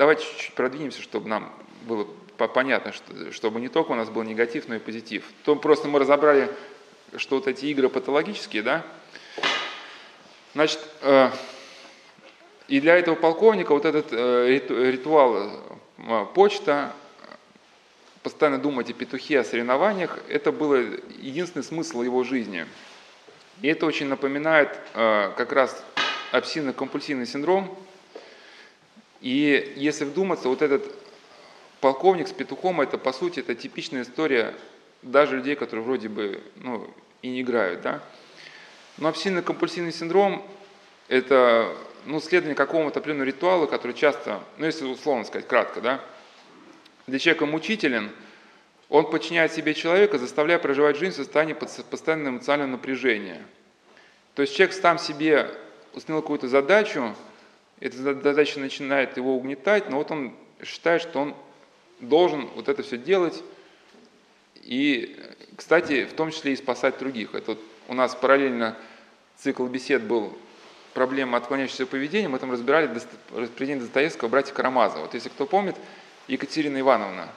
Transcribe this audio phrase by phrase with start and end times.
[0.00, 2.06] давайте чуть-чуть продвинемся, чтобы нам было
[2.38, 5.24] понятно, что, чтобы не только у нас был негатив, но и позитив.
[5.44, 6.50] То просто мы разобрали,
[7.18, 8.86] что вот эти игры патологические, да?
[10.54, 11.28] Значит, э,
[12.66, 15.50] и для этого полковника вот этот э, ритуал
[15.98, 16.94] э, почта,
[18.22, 20.76] постоянно думать о петухе, о соревнованиях, это был
[21.18, 22.64] единственный смысл его жизни.
[23.60, 25.84] И это очень напоминает как раз
[26.32, 27.78] обсинно-компульсивный синдром.
[29.20, 30.94] И если вдуматься, вот этот
[31.80, 34.54] полковник с петухом, это по сути, это типичная история
[35.02, 36.88] даже людей, которые вроде бы ну,
[37.22, 37.82] и не играют.
[37.82, 38.02] Да?
[38.98, 40.46] Но обсессивно-компульсивный синдром–
[41.08, 41.74] это
[42.06, 46.00] ну, следование какому-то определенному ритуалу, который часто, ну если условно сказать, кратко, да,
[47.06, 48.10] для человека мучителен,
[48.88, 53.42] он подчиняет себе человека, заставляя проживать жизнь в состоянии постоянного эмоционального напряжения.
[54.34, 55.50] То есть человек сам себе
[55.92, 57.14] установил какую-то задачу,
[57.80, 61.34] эта задача начинает его угнетать, но вот он считает, что он
[61.98, 63.42] должен вот это все делать,
[64.62, 65.18] и,
[65.56, 67.34] кстати, в том числе и спасать других.
[67.34, 68.76] Это вот у нас параллельно
[69.36, 70.36] цикл бесед был
[70.92, 72.90] проблема отклоняющегося поведения, мы там разбирали
[73.28, 75.02] произведение Достоевского «Братья Карамазова».
[75.02, 75.76] Вот если кто помнит,
[76.28, 77.28] Екатерина Ивановна,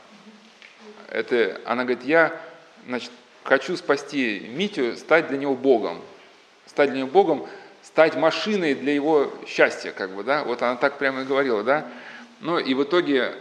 [1.09, 2.39] это, она говорит, я
[2.87, 3.11] значит,
[3.43, 6.01] хочу спасти Митю, стать для него Богом.
[6.65, 7.47] Стать для него Богом,
[7.93, 11.85] стать машиной для его счастья, как бы, да, вот она так прямо и говорила, да.
[12.41, 13.35] Ну и в итоге,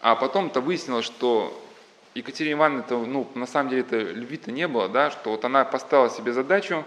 [0.00, 1.56] а потом-то выяснилось, что
[2.16, 5.64] Екатерина Ивановна, -то, ну, на самом деле это любви-то не было, да, что вот она
[5.64, 6.84] поставила себе задачу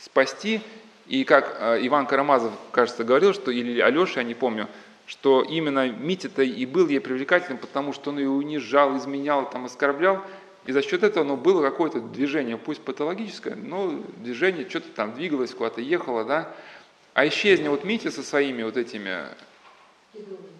[0.00, 0.60] спасти,
[1.06, 4.66] и как э, Иван Карамазов, кажется, говорил, что, или Алеша, я не помню,
[5.06, 10.20] что именно Митя-то и был ей привлекательным, потому что он ее унижал, изменял, там, оскорблял,
[10.66, 15.54] и за счет этого ну, было какое-то движение, пусть патологическое, но движение что-то там двигалось,
[15.54, 16.52] куда-то ехало, да.
[17.14, 19.28] А исчезнет вот Митя со своими вот этими,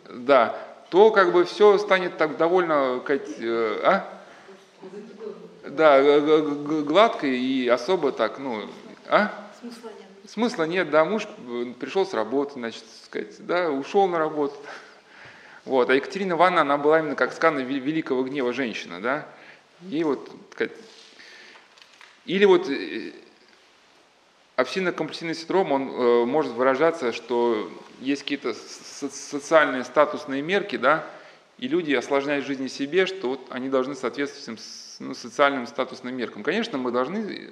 [0.08, 0.56] да,
[0.90, 4.22] то как бы все станет так довольно, э, а?
[5.68, 8.62] Да, гладко и особо так, ну,
[9.08, 9.32] а?
[9.60, 10.30] Смысла нет.
[10.30, 11.26] Смысла нет, да, муж
[11.80, 14.54] пришел с работы, значит, сказать, да, ушел на работу.
[15.64, 19.26] Вот, а Екатерина Ивановна, она была именно, как сказано, великого гнева женщина, да,
[19.82, 20.30] и вот,
[22.24, 23.12] или вот э,
[24.56, 27.70] обсессивно-компульсивный синдром, он э, может выражаться, что
[28.00, 31.06] есть какие-то социальные статусные мерки, да,
[31.58, 34.60] и люди осложняют жизнь себе, что вот они должны соответствовать
[34.98, 36.42] ну, социальным статусным меркам.
[36.42, 37.50] Конечно, мы должны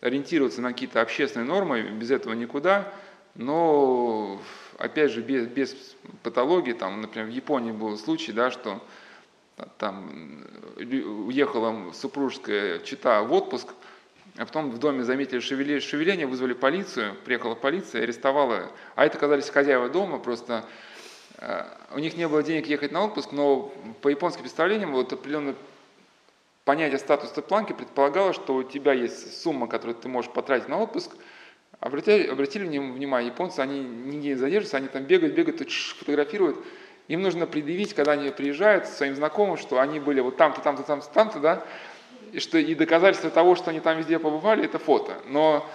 [0.00, 2.92] ориентироваться на какие-то общественные нормы, без этого никуда,
[3.34, 4.40] но
[4.78, 5.74] опять же без, без
[6.22, 8.82] патологии, там, например, в Японии был случай, да, что
[9.78, 10.44] там
[10.76, 13.68] уехала супружеская чита в отпуск,
[14.36, 18.70] а потом в доме заметили шевеление, вызвали полицию, приехала полиция, арестовала.
[18.94, 20.64] А это оказались хозяева дома, просто
[21.36, 21.64] э,
[21.94, 25.54] у них не было денег ехать на отпуск, но по японским представлениям вот определенное
[26.64, 31.12] понятие статуса планки предполагало, что у тебя есть сумма, которую ты можешь потратить на отпуск.
[31.80, 36.64] Обратили, обратили внимание, японцы, они нигде не задержатся, они там бегают, бегают, фотографируют.
[37.08, 41.08] Им нужно предъявить, когда они приезжают своим знакомым, что они были вот там-то, там-то, там-то,
[41.12, 41.64] там-то, да,
[42.32, 45.12] и, что, и доказательство того, что они там везде побывали, это фото.
[45.26, 45.66] Но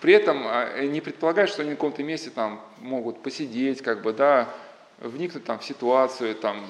[0.00, 4.12] при этом а, не предполагает, что они на каком-то месте там могут посидеть, как бы,
[4.12, 4.48] да,
[5.00, 6.64] вникнуть там в ситуацию, там,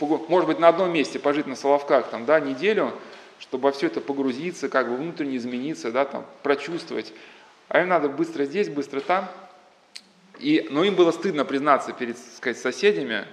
[0.00, 2.92] может быть, на одном месте пожить на Соловках, там, да, неделю,
[3.38, 7.12] чтобы все это погрузиться, как бы внутренне измениться, да, там, прочувствовать.
[7.68, 9.28] А им надо быстро здесь, быстро там.
[10.38, 13.26] И, но им было стыдно признаться перед сказать, соседями,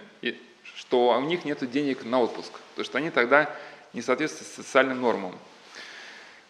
[0.75, 3.49] что у них нет денег на отпуск, потому что они тогда
[3.93, 5.37] не соответствует социальным нормам.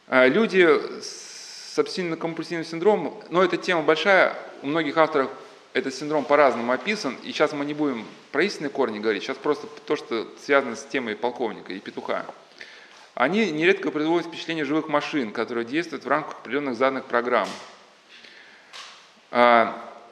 [0.08, 0.68] А, люди
[1.02, 5.30] с обсессивно-компульсивным синдромом, но эта тема большая, у многих авторов
[5.74, 9.68] этот синдром по-разному описан, и сейчас мы не будем про истинные корни говорить, сейчас просто
[9.86, 12.26] то, что связано с темой полковника и петуха.
[13.14, 17.48] Они нередко производят впечатление живых машин, которые действуют в рамках определенных заданных программ.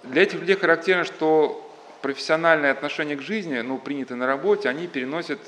[0.03, 1.59] Для этих людей характерно, что
[2.02, 5.40] профессиональное отношение к жизни, ну, принятое на работе, они переносят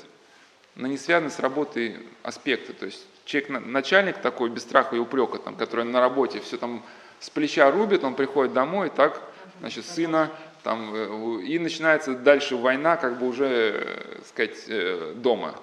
[0.76, 2.72] но не связаны с работой аспекты.
[2.74, 6.84] То есть человек, начальник такой, без страха и упрека, там, который на работе все там
[7.18, 9.22] с плеча рубит, он приходит домой, так,
[9.60, 10.30] значит, сына,
[10.62, 15.54] там, э, и начинается дальше война, как бы уже, э, сказать, э, дома.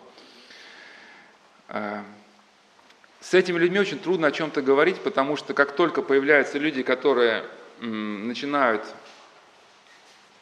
[3.20, 7.46] С этими людьми очень трудно о чем-то говорить, потому что как только появляются люди, которые
[7.84, 8.86] начинают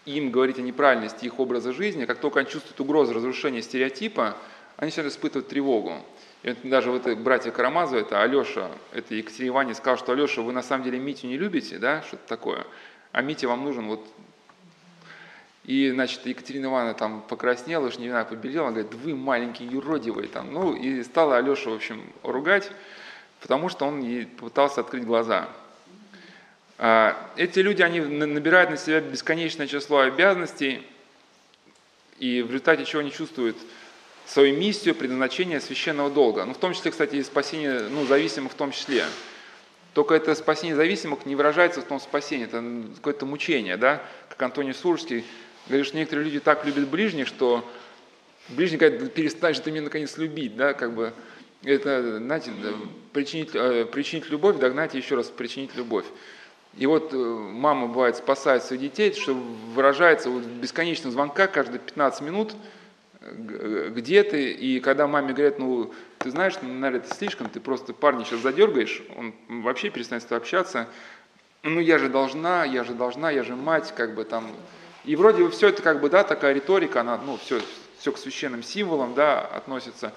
[0.05, 4.35] им говорить о неправильности их образа жизни, как только они чувствуют угрозу разрушения стереотипа,
[4.77, 5.95] они начинают испытывать тревогу.
[6.43, 10.53] И вот даже вот братья Карамазовы, это Алеша, это Екатерина Ивановна сказал, что Алеша, вы
[10.53, 12.65] на самом деле Митю не любите, да, что-то такое,
[13.11, 14.05] а Митя вам нужен вот...
[15.63, 20.27] И, значит, Екатерина Ивановна там покраснела, уж не вина побелела, она говорит, вы маленький юродивый
[20.27, 20.51] там.
[20.51, 22.71] Ну, и стала Алеша, в общем, ругать,
[23.39, 25.49] потому что он ей пытался открыть глаза.
[26.83, 30.81] А, эти люди, они набирают на себя бесконечное число обязанностей,
[32.17, 33.55] и в результате чего они чувствуют
[34.25, 36.43] свою миссию, предназначение священного долга.
[36.43, 39.05] Ну, в том числе, кстати, и спасение ну, зависимых в том числе.
[39.93, 42.63] Только это спасение зависимых не выражается в том спасении, это
[42.95, 44.01] какое-то мучение, да?
[44.29, 45.23] Как Антоний Суржский
[45.67, 47.69] говорит, что некоторые люди так любят ближних, что
[48.49, 51.13] ближний говорит, перестань же ты меня наконец любить, да, как бы
[51.63, 52.51] это, знаете,
[53.13, 56.05] причинить, э, причинить любовь, догнать и еще раз причинить любовь.
[56.77, 61.79] И вот э, мама бывает спасает своих детей, что выражается вот в бесконечных звонках каждые
[61.79, 62.55] 15 минут,
[63.21, 68.25] где ты, и когда маме говорят, ну, ты знаешь, наверное, это слишком, ты просто парня
[68.25, 70.87] сейчас задергаешь, он вообще перестанет с тобой общаться,
[71.61, 74.47] ну, я же должна, я же должна, я же мать, как бы там,
[75.05, 77.61] и вроде бы все это как бы, да, такая риторика, она, ну, все,
[77.99, 80.13] все к священным символам, да, относится,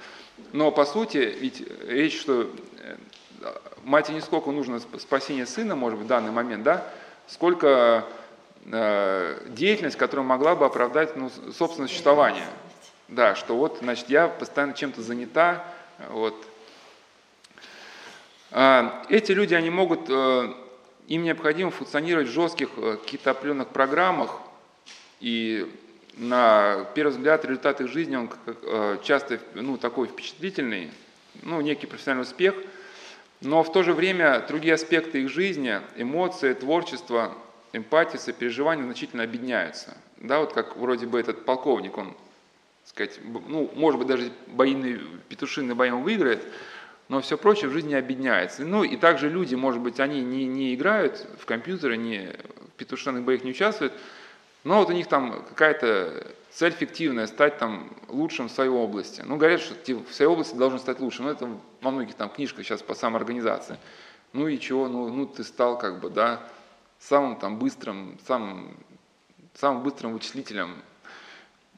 [0.52, 2.96] но по сути, ведь речь, что э,
[3.84, 6.84] матери не сколько нужно спасения сына, может быть, в данный момент, да,
[7.26, 8.04] сколько
[8.64, 12.46] э, деятельность, которая могла бы оправдать ну, собственное существование.
[13.08, 15.64] Да, что вот, значит, я постоянно чем-то занята.
[16.08, 16.34] Вот.
[18.50, 20.54] А, эти люди, они могут, э,
[21.08, 24.40] им необходимо функционировать в жестких э, каких-то определенных программах,
[25.20, 25.70] и
[26.16, 28.30] на первый взгляд результат их жизни, он
[29.02, 30.92] часто ну, такой впечатлительный,
[31.42, 32.54] ну, некий профессиональный успех–
[33.40, 37.36] но в то же время другие аспекты их жизни, эмоции, творчество,
[37.72, 39.96] эмпатия, сопереживание значительно объединяются.
[40.18, 42.14] Да, вот как вроде бы этот полковник, он,
[42.84, 46.42] сказать, ну, может быть, даже боины, петушиный бои он выиграет,
[47.08, 48.64] но все прочее в жизни объединяется.
[48.64, 52.30] Ну и также люди, может быть, они не, не играют в компьютеры, не
[52.68, 53.92] в петушиных боях не участвуют,
[54.64, 59.22] но вот у них там какая-то цель фиктивная, стать там лучшим в своей области.
[59.24, 61.26] Ну, говорят, что ты в своей области должен стать лучшим.
[61.26, 61.48] Ну, это
[61.82, 63.78] во многих там книжках сейчас по самоорганизации.
[64.32, 66.40] Ну и чего, ну, ну ты стал как бы, да,
[66.98, 68.76] самым там быстрым, самым,
[69.54, 70.76] самым быстрым вычислителем.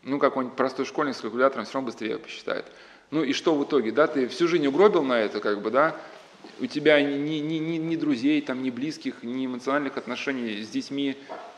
[0.02, 2.66] Ну, какой-нибудь простой школьник с калькулятором все равно быстрее посчитает.
[3.10, 5.96] Ну и что в итоге, да, ты всю жизнь угробил на это, как бы, да,
[6.60, 11.16] у тебя ни, ни, ни, ни друзей, там, ни близких, ни эмоциональных отношений с детьми,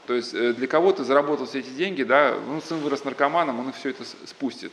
[0.08, 3.60] то есть э, для кого ты заработал все эти деньги, да, ну, сын вырос наркоманом,
[3.60, 4.72] он их все это спустит.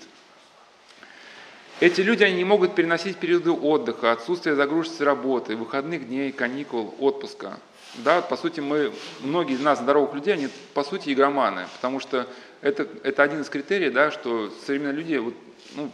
[1.82, 7.60] Эти люди, они не могут переносить периоды отдыха, отсутствие загруженности работы, выходных дней, каникул, отпуска.
[7.96, 12.30] Да, по сути, мы, многие из нас, здоровых людей, они, по сути, игроманы, потому что
[12.62, 15.34] это, это один из критерий, да, что современные люди, вот,
[15.76, 15.92] ну,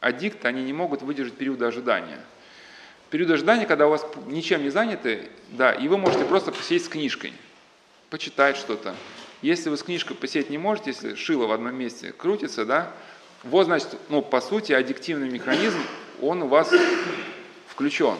[0.00, 2.18] аддикты, они не могут выдержать периоды ожидания.
[3.10, 6.88] Период ожидания, когда у вас ничем не заняты, да, и вы можете просто посидеть с
[6.88, 7.32] книжкой–
[8.10, 8.94] почитать что-то.
[9.40, 12.92] Если вы с книжкой посидеть не можете, если шило в одном месте крутится, да,
[13.44, 15.80] вот, значит, ну, по сути, аддиктивный механизм,
[16.20, 16.70] он у вас
[17.68, 18.16] включен.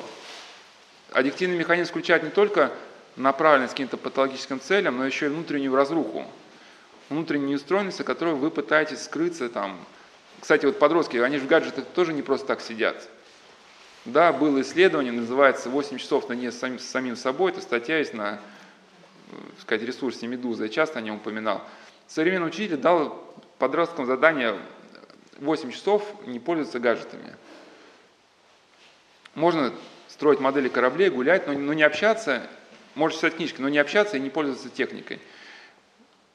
[1.13, 2.73] Аддиктивный механизм включает не только
[3.17, 6.25] направленность к каким-то патологическим целям, но еще и внутреннюю разруху,
[7.11, 9.79] внутреннюю устроенность, которой вы пытаетесь скрыться там.
[10.41, 13.09] Кстати, вот подростки, они же в гаджетах тоже не просто так сидят.
[14.07, 18.41] Да, было исследование, называется «8 часов на с самим собой», это статья есть на
[19.61, 21.63] сказать, ресурсе «Медуза», я часто о нем упоминал.
[22.07, 23.23] Современный учитель дал
[23.59, 24.59] подросткам задание
[25.39, 27.37] 8 часов не пользоваться гаджетами.
[29.35, 29.73] Можно
[30.09, 32.49] строить модели кораблей, гулять, но, но не общаться,
[32.95, 35.21] можно читать книжки, но не общаться и не пользоваться техникой.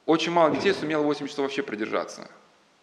[0.06, 2.30] Очень мало детей сумело 8 часов вообще продержаться.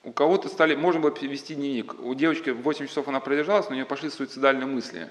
[0.03, 1.99] У кого-то стали, можно было вести дневник.
[1.99, 5.09] У девочки 8 часов она продержалась, но у нее пошли суицидальные мысли.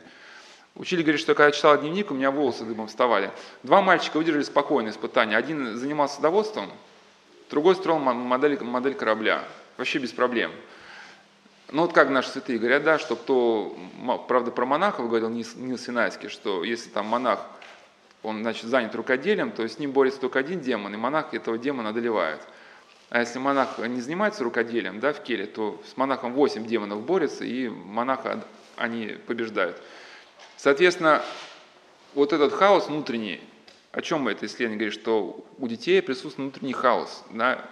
[0.74, 3.30] Учили говорит, что когда я читал дневник, у меня волосы дыбом вставали.
[3.62, 5.36] Два мальчика выдержали спокойное испытание.
[5.36, 6.70] Один занимался садоводством,
[7.50, 9.44] другой строил модель, модель корабля.
[9.76, 10.50] Вообще без проблем.
[11.70, 13.76] Ну вот как наши святые говорят, да, что кто,
[14.28, 17.46] правда, про монахов говорил Нил Синайский, что если там монах,
[18.22, 21.90] он, значит, занят рукоделием, то с ним борется только один демон, и монах этого демона
[21.90, 22.40] одолевает.
[23.08, 27.44] А если монах не занимается рукоделием, да, в келе, то с монахом 8 демонов борются,
[27.44, 28.44] и монаха
[28.76, 29.80] они побеждают.
[30.62, 31.24] Соответственно,
[32.14, 33.40] вот этот хаос внутренний,
[33.90, 37.68] о чем это исследование говорит, что у детей присутствует внутренний хаос, да,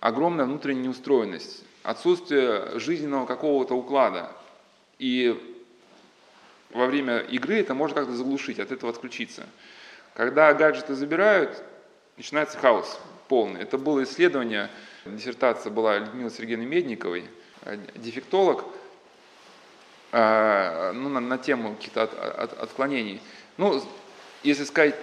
[0.00, 4.32] огромная внутренняя неустроенность, отсутствие жизненного какого-то уклада.
[4.98, 5.38] И
[6.70, 9.46] во время игры это может как-то заглушить, от этого отключиться.
[10.14, 11.62] Когда гаджеты забирают,
[12.16, 12.98] начинается хаос
[13.28, 13.60] полный.
[13.60, 14.70] Это было исследование,
[15.04, 17.26] диссертация была Людмилы Сергеевны Медниковой,
[17.96, 18.64] дефектолог–
[20.12, 23.20] ну, на, на тему каких-то от, от, отклонений.
[23.56, 23.82] Ну,
[24.42, 24.94] если сказать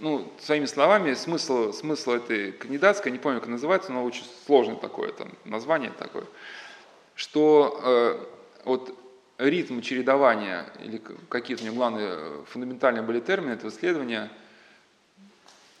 [0.00, 5.12] ну, своими словами, смысл, смысл этой кандидатской, не помню, как называется, но очень сложное такое
[5.12, 6.24] там, название такое,
[7.14, 8.24] что э,
[8.64, 8.98] вот
[9.38, 14.30] ритм чередования, или какие-то у него главные фундаментальные были термины этого исследования,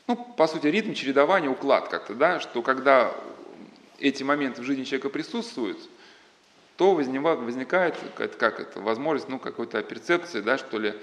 [0.06, 3.12] ну, по сути, ритм чередования, уклад как-то, да, что когда
[3.98, 5.78] эти моменты в жизни человека присутствуют,
[6.76, 10.94] то возникает, как, это, возможность, ну, какой-то перцепции, да, что ли,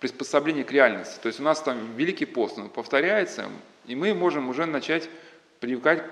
[0.00, 1.18] приспособление к реальности.
[1.20, 3.46] То есть у нас там Великий пост, он повторяется,
[3.86, 5.08] и мы можем уже начать
[5.60, 6.04] привыкать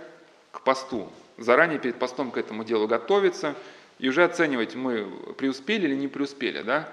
[0.51, 1.09] к посту.
[1.39, 3.55] Заранее перед постом к этому делу готовиться
[3.99, 5.07] и уже оценивать, мы
[5.39, 6.63] преуспели или не преуспели.
[6.63, 6.89] Да?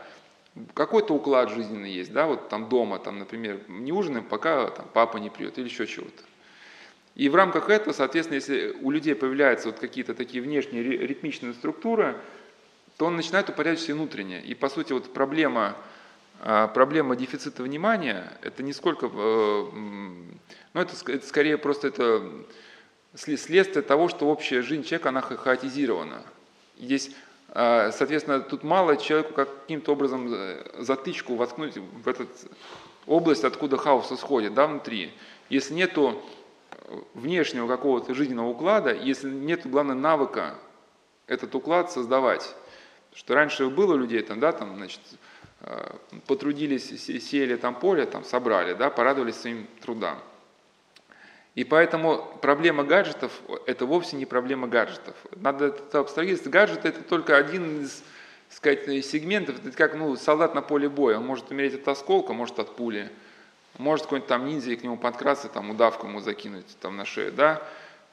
[0.76, 5.18] Какой-то уклад жизненный есть, да, вот там дома, там, например, не ужинаем, пока там, папа
[5.18, 6.22] не придет или еще чего-то.
[7.16, 12.16] И в рамках этого, соответственно, если у людей появляются вот какие-то такие внешние ритмичные структуры,
[12.98, 14.42] то он начинает упорядочить внутреннее.
[14.42, 15.76] И, по сути, вот проблема
[16.46, 22.22] а проблема дефицита внимания– это не сколько, э, ну это, это скорее просто это
[23.16, 26.22] следствие того, что общая жизнь человека, она хаотизирована.
[26.78, 27.12] Здесь,
[27.48, 32.28] а, соответственно, тут мало человеку каким-то образом э, затычку воткнуть в эту
[33.06, 35.14] область, откуда хаос исходит, да, внутри.
[35.50, 36.22] Если нету
[37.14, 40.56] внешнего какого-то жизненного уклада, если нет, главное, навыка
[41.28, 42.56] этот уклад создавать.
[43.14, 45.02] Что раньше было у людей, там, да, там, значит,
[45.66, 45.96] Э,
[46.28, 50.20] потрудились, сеяли там поле, там собрали, да, порадовались своим трудам.
[51.56, 53.32] И поэтому проблема гаджетов–
[53.66, 55.16] это вовсе не проблема гаджетов.
[55.38, 56.50] Надо это абстрагироваться.
[56.50, 58.04] Гаджет– это только один из
[58.50, 59.66] сказать, сегментов.
[59.66, 61.18] Это как ну, солдат на поле боя.
[61.18, 63.10] Он может умереть от осколка, может от пули.
[63.78, 67.32] Может какой-нибудь там ниндзя к нему подкрасться, там удавку ему закинуть там, на шею.
[67.32, 67.62] Да?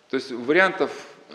[0.08, 0.90] То есть вариантов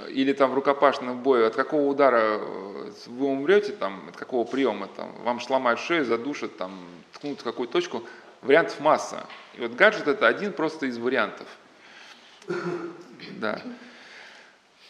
[0.09, 4.87] или там в рукопашном бою, от какого удара э, вы умрете, там, от какого приема,
[4.87, 6.77] там, вам сломают шею, задушат, там,
[7.13, 8.03] ткнут в какую точку,
[8.41, 9.25] вариантов масса.
[9.55, 11.47] И вот гаджет это один просто из вариантов.
[13.39, 13.61] Да.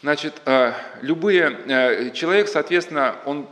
[0.02, 3.46] Значит, э, любые, э, человек, соответственно, он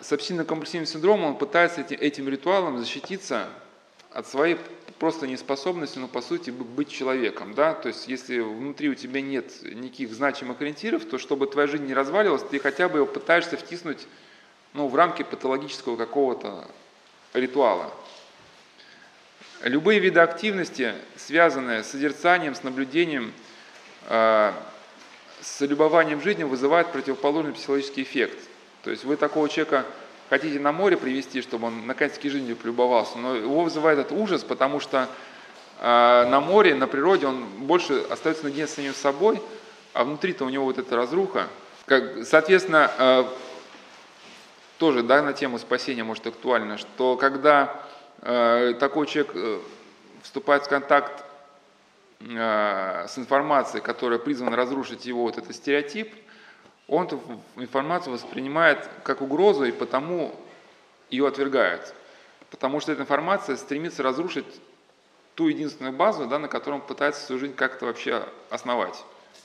[0.00, 3.48] с обсессивно-компульсивным синдромом, он пытается этим, этим ритуалом защититься
[4.10, 4.58] от своей
[4.98, 9.62] просто неспособностью, ну, по сути, быть человеком, да, то есть если внутри у тебя нет
[9.62, 14.06] никаких значимых ориентиров, то чтобы твоя жизнь не разваливалась, ты хотя бы его пытаешься втиснуть,
[14.72, 16.68] ну, в рамки патологического какого-то
[17.32, 17.92] ритуала.
[19.62, 23.32] Любые виды активности, связанные с созерцанием, с наблюдением,
[24.08, 24.52] э,
[25.40, 28.38] с любованием жизнью, вызывают противоположный психологический эффект.
[28.82, 29.86] То есть вы такого человека
[30.30, 34.80] хотите на море привести, чтобы он наконец-таки жизнью полюбовался, но его вызывает этот ужас, потому
[34.80, 35.08] что
[35.80, 39.42] э, на море, на природе он больше остается наедине с самим собой,
[39.92, 41.48] а внутри-то у него вот эта разруха.
[41.86, 43.24] Как, соответственно, э,
[44.78, 47.80] тоже да, на тему спасения может актуально, что когда
[48.22, 49.60] э, такой человек э,
[50.22, 51.24] вступает в контакт
[52.20, 56.12] э, с информацией, которая призвана разрушить его вот этот стереотип,
[56.88, 57.20] он эту
[57.56, 60.34] информацию воспринимает как угрозу и потому
[61.10, 61.94] ее отвергает.
[62.50, 64.46] Потому что эта информация стремится разрушить
[65.34, 69.02] ту единственную базу, да, на которой он пытается свою жизнь как-то вообще основать.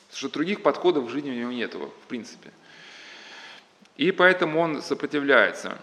[0.07, 2.51] Потому что других подходов в жизни у него нет, в принципе.
[3.97, 5.77] И поэтому он сопротивляется.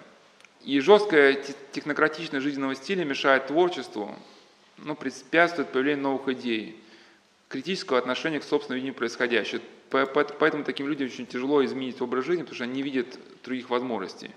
[0.62, 4.16] И жесткая технократичность жизненного стиля мешает творчеству,
[4.78, 6.82] ну, препятствует появлению новых идей,
[7.48, 9.62] критического отношения к собственному видению происходящего.
[9.90, 14.30] Поэтому таким людям очень тяжело изменить образ жизни, потому что они не видят других возможностей.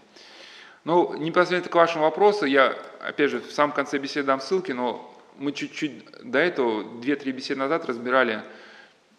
[0.85, 5.13] Ну, непосредственно к вашему вопросу, я, опять же, в самом конце беседы дам ссылки, но
[5.37, 8.43] мы чуть-чуть до этого, две-три беседы назад разбирали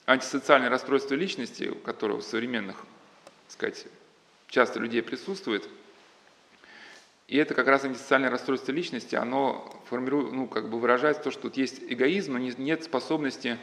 [0.06, 3.86] антисоциальное расстройство личности, которое у современных, так сказать,
[4.48, 5.68] часто людей присутствует.
[7.28, 11.42] И это как раз антисоциальное расстройство личности, оно формирует, ну, как бы выражается то, что
[11.42, 13.58] тут есть эгоизм, но нет способности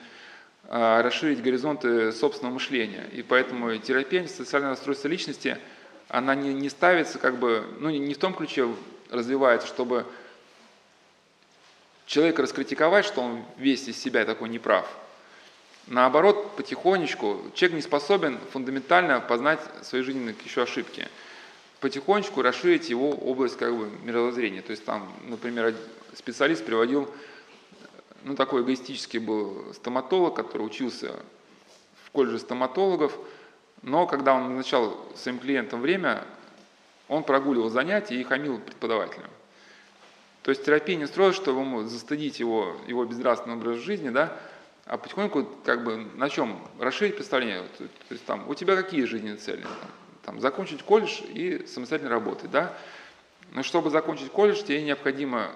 [0.70, 3.10] расширить горизонты собственного мышления.
[3.14, 5.58] И поэтому терапия социального расстройства личности,
[6.10, 8.68] она не, не ставится как бы, ну не в том ключе
[9.10, 10.06] развивается, чтобы
[12.06, 14.90] человека раскритиковать, что он весь из себя такой неправ.
[15.88, 21.08] Наоборот, потихонечку человек не способен фундаментально познать свои жизненные еще ошибки.
[21.80, 24.62] Потихонечку расширить его область как бы мировоззрения.
[24.62, 25.76] То есть там, например,
[26.14, 27.10] специалист приводил
[28.24, 31.16] ну, такой эгоистический был стоматолог, который учился
[32.04, 33.18] в колледже стоматологов,
[33.82, 36.24] но когда он назначал своим клиентам время,
[37.08, 39.30] он прогуливал занятия и хамил преподавателям.
[40.44, 44.38] То есть терапия не строилась, чтобы застыдить его, его безнравственный образ жизни, да,
[44.86, 47.64] а потихоньку как бы на чем расширить представление.
[47.78, 49.66] То, то есть там, у тебя какие жизненные цели?
[50.24, 52.74] Там, закончить колледж и самостоятельно работать, да.
[53.52, 55.52] Но чтобы закончить колледж, тебе необходимо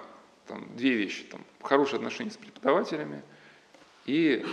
[0.52, 1.24] там, две вещи.
[1.24, 3.24] Там, хорошие отношения с преподавателями
[4.06, 4.46] и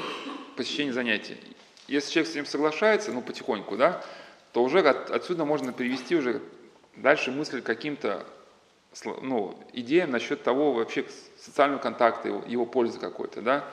[0.57, 1.37] посещение занятий.
[1.88, 4.05] Если человек с этим соглашается, ну, потихоньку, да,
[4.52, 6.40] то уже от, отсюда можно перевести уже
[6.95, 8.25] дальше мысль каким-то
[9.23, 11.05] ну, идеям насчет того вообще
[11.37, 13.69] социального контакта, его, его пользы какой-то, да.